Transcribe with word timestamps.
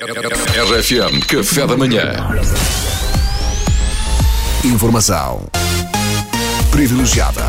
RFM 0.00 1.20
Café 1.28 1.66
da 1.66 1.76
Manhã. 1.76 2.14
Informação 4.64 5.46
privilegiada 6.70 7.44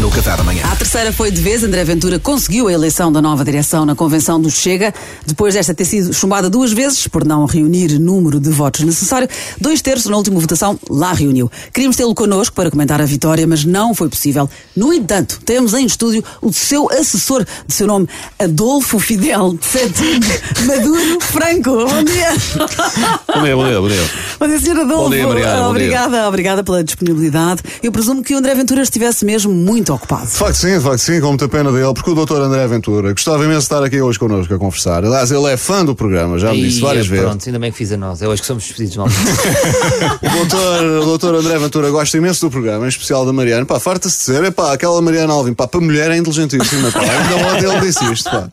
no 0.00 0.10
Café 0.10 0.36
da 0.36 0.42
Manhã. 0.42 0.62
A 0.70 0.76
terceira 0.76 1.12
foi 1.12 1.30
de 1.30 1.40
vez. 1.40 1.62
André 1.64 1.84
Ventura 1.84 2.18
conseguiu 2.18 2.68
a 2.68 2.72
eleição 2.72 3.10
da 3.10 3.22
nova 3.22 3.44
direção 3.44 3.86
na 3.86 3.94
convenção 3.94 4.40
do 4.40 4.50
Chega, 4.50 4.92
depois 5.26 5.54
desta 5.54 5.74
ter 5.74 5.84
sido 5.84 6.12
chumbada 6.12 6.50
duas 6.50 6.72
vezes 6.72 7.06
por 7.08 7.24
não 7.24 7.46
reunir 7.46 7.98
número 7.98 8.38
de 8.38 8.50
votos 8.50 8.82
necessário. 8.82 9.28
Dois 9.60 9.80
terços 9.80 10.10
na 10.10 10.16
última 10.16 10.38
votação 10.38 10.78
lá 10.90 11.12
reuniu. 11.12 11.50
Queríamos 11.72 11.96
tê-lo 11.96 12.14
connosco 12.14 12.54
para 12.54 12.70
comentar 12.70 13.00
a 13.00 13.04
vitória, 13.04 13.46
mas 13.46 13.64
não 13.64 13.94
foi 13.94 14.08
possível. 14.08 14.48
No 14.74 14.92
entanto, 14.92 15.40
temos 15.44 15.72
em 15.74 15.86
estúdio 15.86 16.22
o 16.42 16.52
seu 16.52 16.90
assessor, 16.90 17.44
de 17.66 17.74
seu 17.74 17.86
nome 17.86 18.08
Adolfo 18.38 18.98
Fidel 18.98 19.58
Cetinho 19.60 20.20
Maduro 20.66 21.20
Franco. 21.20 21.86
Bom 21.86 22.04
dia. 22.04 22.28
Bom 23.34 23.42
dia, 23.42 23.56
bom 23.56 23.66
dia, 23.66 23.80
bom 23.80 23.88
dia. 23.88 24.10
Bom 24.38 24.48
dia, 24.48 24.60
Sr. 24.60 24.80
Adolfo. 24.80 25.04
Bom 25.04 25.10
dia, 25.10 25.26
Mariana, 25.26 25.52
bom 25.52 25.60
dia. 25.60 25.68
obrigada, 25.70 26.28
obrigada 26.28 26.64
pela 26.64 26.84
disponibilidade. 26.84 27.62
Eu 27.82 27.92
presumo 27.92 28.22
que 28.22 28.34
o 28.34 28.38
André 28.38 28.54
Ventura 28.54 28.82
estivesse 28.82 29.24
mesmo 29.24 29.52
muito 29.52 29.85
ocupado. 29.92 30.26
De 30.26 30.32
facto 30.32 30.56
sim, 30.56 30.78
de 30.78 30.84
facto 30.84 30.98
sim, 30.98 31.20
com 31.20 31.28
muita 31.28 31.48
pena 31.48 31.72
dele, 31.72 31.92
porque 31.94 32.10
o 32.10 32.14
doutor 32.14 32.42
André 32.42 32.66
Ventura 32.66 33.12
gostava 33.12 33.44
imenso 33.44 33.60
de 33.60 33.64
estar 33.64 33.82
aqui 33.82 34.00
hoje 34.00 34.18
connosco 34.18 34.52
a 34.52 34.58
conversar. 34.58 35.04
Aliás, 35.04 35.30
ele 35.30 35.46
é 35.52 35.56
fã 35.56 35.84
do 35.84 35.94
programa, 35.94 36.38
já 36.38 36.52
me 36.52 36.62
disse 36.62 36.80
várias 36.80 37.06
é, 37.06 37.10
vezes. 37.10 37.24
Pronto, 37.24 37.46
ainda 37.46 37.58
bem 37.58 37.70
que 37.70 37.78
fiz 37.78 37.92
a 37.92 37.96
nós. 37.96 38.22
É 38.22 38.28
hoje 38.28 38.40
que 38.40 38.46
somos 38.46 38.64
despedidos 38.64 38.96
mal. 38.96 39.08
O 40.16 40.38
doutor, 40.38 40.84
o 40.84 41.04
doutor 41.04 41.34
André 41.34 41.58
Ventura 41.58 41.90
gosta 41.90 42.16
imenso 42.16 42.46
do 42.46 42.50
programa, 42.50 42.84
em 42.84 42.88
especial 42.88 43.24
da 43.24 43.32
Mariana. 43.32 43.64
Pá, 43.64 43.78
farta-se 43.80 44.18
de 44.18 44.24
dizer, 44.26 44.44
é 44.44 44.50
pá, 44.50 44.72
aquela 44.72 45.00
Mariana 45.00 45.32
Alvim, 45.32 45.54
pá, 45.54 45.66
para 45.66 45.80
mulher 45.80 46.10
é 46.10 46.16
inteligentíssima, 46.16 46.90
pá. 46.90 47.00
Ainda 47.00 47.48
ontem 47.48 47.70
ele 47.70 47.80
disse 47.80 48.12
isto, 48.12 48.30
pá. 48.30 48.48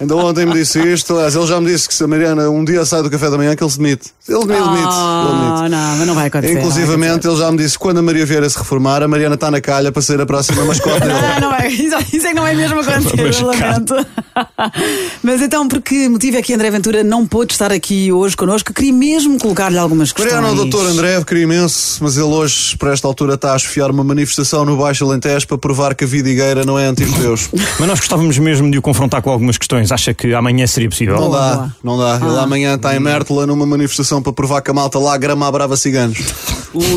Ainda 0.00 0.16
ontem 0.16 0.46
me 0.46 0.52
disse 0.52 0.78
isto, 0.80 1.14
aliás, 1.14 1.34
ele 1.34 1.46
já 1.46 1.60
me 1.60 1.66
disse 1.66 1.88
que 1.88 1.94
se 1.94 2.04
a 2.04 2.06
Mariana 2.06 2.48
um 2.50 2.64
dia 2.64 2.84
sai 2.84 3.02
do 3.02 3.10
café 3.10 3.30
da 3.30 3.36
manhã, 3.36 3.56
que 3.56 3.62
ele 3.62 3.70
se 3.70 3.78
demite. 3.78 4.10
Ele 4.28 4.40
demite, 4.40 4.60
ele 4.60 4.68
demite. 4.68 5.70
Não, 5.70 5.96
mas 5.96 6.06
não 6.06 6.14
vai 6.14 6.26
acontecer. 6.26 6.58
Inclusivamente, 6.58 7.26
ele 7.26 7.36
já 7.36 7.50
me 7.50 7.58
disse 7.58 7.78
que 7.78 7.78
quando 7.78 7.98
a 7.98 8.02
Maria 8.02 8.26
vier 8.26 8.42
a 8.42 8.48
se 8.48 8.58
reformar, 8.58 9.02
a 9.02 9.08
Mariana 9.08 9.34
está 9.34 9.50
na 9.50 9.60
calha 9.60 9.90
para 9.90 10.02
ser 10.02 10.20
a 10.20 10.26
próxima 10.26 10.64
mascote 10.74 11.00
dele. 11.00 11.12
Ah, 11.12 11.40
não 11.40 11.54
é. 11.54 11.68
Isso, 11.68 11.96
isso 12.12 12.26
é 12.26 12.30
que 12.30 12.34
não 12.34 12.46
é 12.46 12.54
mesmo 12.54 12.80
acontecer, 12.80 13.42
eu 13.42 13.46
lamento. 13.46 13.94
Mas 15.22 15.42
então, 15.42 15.68
por 15.68 15.80
que 15.80 16.08
motivo 16.08 16.36
é 16.36 16.42
que 16.42 16.52
André 16.52 16.70
Ventura 16.70 17.04
não 17.04 17.26
pôde 17.26 17.52
estar 17.52 17.72
aqui 17.72 18.12
hoje 18.12 18.36
connosco? 18.36 18.72
Queria 18.72 18.92
mesmo 18.92 19.38
colocar-lhe 19.38 19.78
algumas 19.78 20.12
questões. 20.12 20.34
Mariana, 20.34 20.52
o 20.52 20.56
doutor 20.56 20.86
André, 20.86 21.16
eu 21.16 21.24
queria 21.24 21.44
imenso, 21.44 21.98
mas 22.02 22.16
ele 22.16 22.26
hoje, 22.26 22.76
para 22.76 22.92
esta 22.92 23.06
altura, 23.06 23.34
está 23.34 23.52
a 23.52 23.56
esfiar 23.56 23.90
uma 23.90 24.04
manifestação 24.04 24.64
no 24.64 24.76
Baixo 24.76 25.04
Alentejo 25.04 25.46
para 25.46 25.58
provar 25.58 25.94
que 25.94 26.04
a 26.04 26.06
vidigueira 26.06 26.64
não 26.64 26.78
é 26.78 26.86
anti-judeus. 26.86 27.48
Mas 27.78 27.88
nós 27.88 27.98
gostávamos 28.00 28.38
mesmo 28.38 28.70
de 28.70 28.78
o 28.78 28.82
confrontar 28.82 29.22
com 29.22 29.30
algumas 29.30 29.58
questões. 29.58 29.90
Acha 29.90 30.14
que 30.14 30.32
amanhã 30.34 30.66
seria 30.66 30.88
possível? 30.88 31.16
Não 31.16 31.30
dá, 31.30 31.70
não 31.82 31.98
dá. 31.98 32.18
Ele 32.22 32.38
amanhã 32.38 32.74
está 32.74 32.94
em 32.96 33.00
Mértola 33.00 33.46
numa 33.46 33.66
manifestação 33.66 34.22
para 34.22 34.32
provar 34.32 34.62
que 34.62 34.70
a 34.70 34.74
malta 34.74 34.98
lá 34.98 35.16
grama 35.16 35.46
a 35.46 35.52
brava 35.52 35.76
ciganos. 35.76 36.18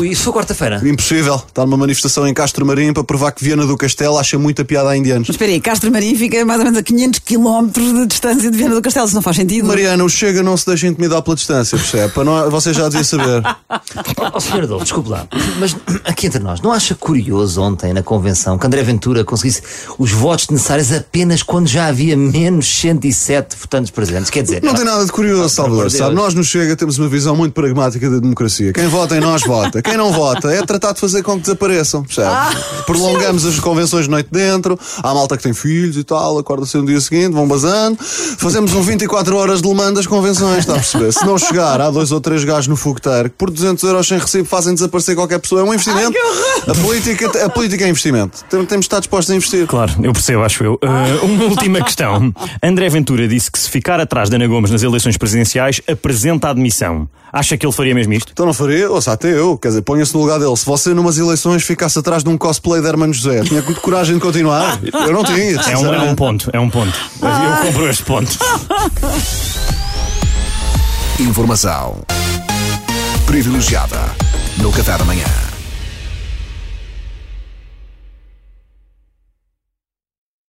Isso 0.04 0.24
foi 0.24 0.32
quarta-feira. 0.32 0.80
Impossível. 0.84 1.36
Está 1.36 1.64
numa 1.64 1.76
manifestação 1.76 2.26
em 2.26 2.34
Castro 2.34 2.64
Marim 2.66 2.92
para 2.92 3.04
provar 3.04 3.32
que 3.32 3.44
Viana 3.44 3.66
do 3.66 3.76
Castelo 3.76 4.18
acha 4.18 4.38
muita 4.38 4.64
piada 4.64 4.90
a 4.90 4.96
indianos. 4.96 5.28
Mas 5.28 5.34
espera 5.34 5.52
aí, 5.52 5.60
Castro 5.60 5.90
Marim 5.90 6.14
fica 6.16 6.44
mais 6.44 6.58
ou 6.58 6.64
menos 6.64 6.78
a 6.78 6.82
500 6.82 7.20
km 7.20 7.68
de 7.72 8.06
distância 8.06 8.50
de 8.50 8.56
Viana 8.56 8.74
do 8.74 8.82
Castelo, 8.82 9.06
isso 9.06 9.14
não 9.14 9.22
faz 9.22 9.36
sentido. 9.36 9.66
Mariana, 9.68 10.04
o 10.04 10.08
Chega 10.08 10.42
não 10.42 10.56
se 10.56 10.66
deixa 10.66 10.86
intimidar 10.86 11.22
pela 11.22 11.36
distância, 11.36 11.78
percebe? 11.78 12.12
Para 12.12 12.24
não, 12.24 12.50
você 12.50 12.72
já 12.72 12.88
devia 12.88 13.04
saber. 13.04 13.42
Oh, 14.34 14.40
senhor 14.40 14.64
Adolfo, 14.64 14.84
desculpe 14.84 15.08
lá. 15.08 15.26
Mas 15.58 15.74
aqui 16.04 16.26
entre 16.26 16.38
nós, 16.40 16.60
não 16.60 16.72
acha 16.72 16.94
curioso 16.94 17.60
ontem 17.62 17.92
na 17.92 18.02
convenção 18.02 18.58
que 18.58 18.66
André 18.66 18.82
Ventura 18.82 19.24
conseguisse 19.24 19.62
os 19.98 20.10
votos 20.10 20.48
necessários 20.48 20.92
apenas 20.92 21.42
quando 21.42 21.66
já 21.66 21.86
havia 21.86 22.16
menos 22.16 22.68
107 22.80 23.56
votantes 23.58 23.90
presentes? 23.90 24.30
Quer 24.30 24.42
dizer, 24.42 24.62
Não 24.62 24.74
tem 24.74 24.84
nada 24.84 25.04
de 25.04 25.10
curioso, 25.12 25.48
Salvador. 25.48 25.90
Sabe, 25.90 26.14
nós 26.14 26.34
no 26.34 26.44
Chega 26.44 26.76
temos 26.76 26.98
uma 26.98 27.08
visão 27.08 27.34
muito 27.36 27.52
pragmática 27.52 28.08
da 28.10 28.18
democracia. 28.18 28.72
Quem 28.72 28.86
vota 28.88 29.16
em 29.16 29.20
nós 29.20 29.42
vota. 29.42 29.67
Quem 29.82 29.96
não 29.96 30.12
vota 30.12 30.50
é 30.50 30.62
tratar 30.62 30.92
de 30.92 31.00
fazer 31.00 31.22
com 31.22 31.34
que 31.34 31.40
desapareçam. 31.42 32.02
Percebe? 32.02 32.28
Prolongamos 32.86 33.44
as 33.44 33.58
convenções 33.60 34.04
de 34.04 34.10
noite 34.10 34.28
dentro. 34.30 34.78
Há 35.02 35.14
malta 35.14 35.36
que 35.36 35.42
tem 35.42 35.52
filhos 35.52 35.96
e 35.96 36.04
tal, 36.04 36.38
acorda-se 36.38 36.76
no 36.76 36.86
dia 36.86 37.00
seguinte, 37.00 37.32
vão 37.32 37.46
basando. 37.46 37.98
Fazemos 38.02 38.72
um 38.74 38.82
24 38.82 39.36
horas 39.36 39.62
de 39.62 39.68
Le 39.68 39.74
Mans 39.74 39.94
das 39.94 40.06
convenções, 40.06 40.58
está 40.60 40.72
a 40.72 40.76
perceber? 40.76 41.12
Se 41.12 41.24
não 41.24 41.38
chegar, 41.38 41.80
há 41.80 41.90
dois 41.90 42.12
ou 42.12 42.20
três 42.20 42.44
gajos 42.44 42.66
no 42.68 42.76
fogueteiro 42.76 43.30
que 43.30 43.36
por 43.36 43.50
200 43.50 43.82
euros 43.84 44.06
sem 44.06 44.18
recibo 44.18 44.44
fazem 44.48 44.74
desaparecer 44.74 45.14
qualquer 45.14 45.38
pessoa. 45.38 45.60
É 45.60 45.64
um 45.64 45.72
investimento. 45.74 46.16
a, 46.66 46.74
política, 46.74 47.44
a 47.44 47.48
política 47.48 47.84
é 47.84 47.88
investimento. 47.88 48.44
Tem- 48.48 48.64
Temos 48.64 48.84
de 48.84 48.86
estar 48.86 48.98
dispostos 49.00 49.30
a 49.32 49.36
investir. 49.36 49.66
Claro, 49.66 49.92
eu 50.02 50.12
percebo, 50.12 50.42
acho 50.42 50.62
eu. 50.64 50.74
Uh, 50.74 51.24
uma 51.24 51.44
última 51.44 51.82
questão. 51.82 52.32
André 52.62 52.88
Ventura 52.88 53.26
disse 53.28 53.50
que 53.50 53.58
se 53.58 53.68
ficar 53.68 54.00
atrás 54.00 54.28
de 54.30 54.36
Ana 54.36 54.46
Gomes 54.46 54.70
nas 54.70 54.82
eleições 54.82 55.16
presidenciais, 55.16 55.80
apresenta 55.90 56.48
a 56.48 56.50
admissão. 56.50 57.08
Acha 57.30 57.58
que 57.58 57.66
ele 57.66 57.72
faria 57.74 57.94
mesmo 57.94 58.14
isto? 58.14 58.32
Então 58.32 58.46
não 58.46 58.54
faria, 58.54 58.90
ouça, 58.90 59.12
até 59.12 59.28
eu, 59.30 59.57
quer 59.60 59.68
dizer, 59.68 59.82
ponha-se 59.82 60.14
no 60.14 60.20
lugar 60.20 60.38
dele. 60.38 60.56
Se 60.56 60.64
você 60.64 60.94
numas 60.94 61.18
eleições 61.18 61.62
ficasse 61.64 61.98
atrás 61.98 62.22
de 62.22 62.30
um 62.30 62.38
cosplay 62.38 62.80
de 62.80 62.88
Hermano 62.88 63.12
José, 63.12 63.42
tinha 63.42 63.62
muito 63.62 63.80
coragem 63.80 64.14
de 64.14 64.20
continuar? 64.20 64.78
Eu 64.82 65.12
não 65.12 65.24
tinha. 65.24 65.38
É 65.38 65.76
um, 65.76 65.94
é 65.94 66.00
um 66.00 66.14
ponto, 66.14 66.50
é 66.52 66.60
um 66.60 66.70
ponto. 66.70 66.98
Eu 67.20 67.66
compro 67.66 67.88
este 67.88 68.02
ponto. 68.02 68.38
Informação 71.18 71.98
privilegiada 73.26 73.98
no 74.58 74.72
Café 74.72 74.96
da 74.96 75.04
Manhã. 75.04 75.47